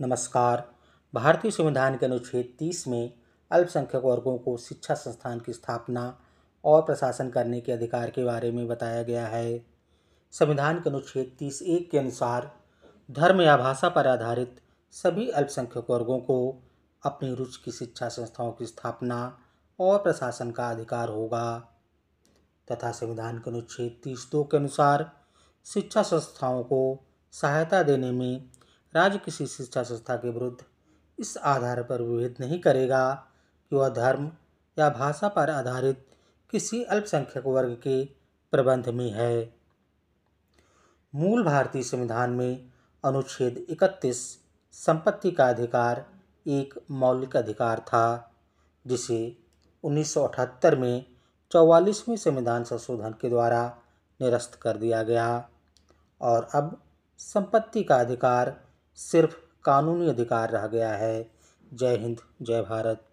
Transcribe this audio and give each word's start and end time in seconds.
नमस्कार। 0.00 0.64
भारतीय 1.14 1.50
संविधान 1.50 1.96
के 1.96 2.06
अनुच्छेद 2.06 2.54
तीस 2.58 2.86
में 2.88 3.12
अल्पसंख्यक 3.50 4.04
वर्गों 4.04 4.38
को 4.38 4.56
शिक्षा 4.56 4.94
संस्थान 4.94 5.40
की 5.40 5.52
स्थापना 5.52 6.18
और 6.64 6.82
प्रशासन 6.82 7.28
करने 7.30 7.60
के 7.60 7.72
अधिकार 7.72 8.10
के 8.10 8.24
बारे 8.24 8.50
में 8.50 8.66
बताया 8.68 9.02
गया 9.02 9.26
है। 9.26 9.66
संविधान 10.32 10.80
के 10.80 10.90
अनुच्छेद 10.90 11.36
तीस 11.38 11.62
एक 11.62 11.90
के 11.90 11.98
अनुसार 11.98 12.50
धर्म 13.10 13.40
या 13.40 13.56
भाषा 13.56 13.88
पर 13.88 14.06
आधारित 14.06 14.60
सभी 14.94 15.28
अल्पसंख्यक 15.28 15.90
वर्गों 15.90 16.18
को 16.18 16.38
अपनी 17.02 17.34
रुचि 17.34 17.62
की 17.64 17.72
शिक्षा 17.72 18.08
संस्थाओं 18.08 18.52
की 18.52 18.66
स्थापना 18.66 19.38
और 19.78 19.98
प्रशासन 19.98 20.50
का 20.50 20.70
अधिकार 20.70 21.08
होगा। 21.08 21.68
तथा 22.68 22.90
संविधान 22.90 23.38
के 23.38 23.50
अनुच्छेद 23.50 24.00
तीस 24.04 24.28
दो 24.32 24.44
के 24.44 24.56
अनुसार 24.56 25.10
शिक्षा 25.66 26.02
संस्थाओं 26.02 26.62
को 26.62 26.82
सहायता 27.32 27.82
देने 27.82 28.10
में 28.10 28.50
राज्य 28.94 29.18
किसी 29.18 29.46
शिक्षा 29.46 29.82
संस्था 29.82 30.16
के 30.16 30.30
विरुद्ध 30.30 30.64
इस 31.18 31.36
आधार 31.36 31.82
पर 31.82 32.02
विभेद 32.02 32.34
नहीं 32.40 32.60
करेगा 32.60 33.14
कि 33.70 33.76
वह 33.76 33.88
धर्म 33.88 34.30
या 34.78 34.90
भाषा 34.90 35.28
पर 35.28 35.50
आधारित 35.50 36.06
किसी 36.50 36.82
अल्पसंख्यक 36.84 37.46
वर्ग 37.46 37.72
के 37.74 38.04
प्रबंध 38.52 38.88
में 38.88 39.10
है। 39.10 39.54
मूल 41.14 41.44
भारतीय 41.44 41.82
संविधान 41.82 42.30
में 42.30 42.70
अनुच्छेद 43.04 43.66
31 43.70 44.38
संपत्ति 44.72 45.30
का 45.30 45.48
अधिकार 45.48 46.06
एक 46.46 46.74
मौलिक 46.90 47.36
अधिकार 47.36 47.80
था, 47.80 48.32
जिसे 48.86 49.36
1978 49.84 50.74
में 50.74 51.04
चौवालीसवें 51.50 52.16
संविधान 52.16 52.64
संशोधन 52.64 53.14
के 53.20 53.28
द्वारा 53.28 53.78
निरस्त 54.20 54.54
कर 54.54 54.76
दिया 54.76 55.02
गया 55.02 55.48
और 56.20 56.48
अब 56.54 56.82
संपत्ति 57.18 57.84
का 57.84 57.96
अधिकार 57.96 58.71
सिर्फ़ 58.96 59.36
कानूनी 59.64 60.08
अधिकार 60.08 60.50
रह 60.50 60.66
गया 60.66 60.92
है। 60.92 61.30
जय 61.74 61.96
हिंद 61.96 62.20
जय 62.42 62.62
भारत। 62.62 63.04